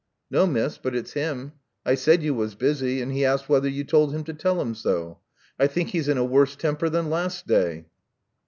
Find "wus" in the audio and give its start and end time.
6.25-6.55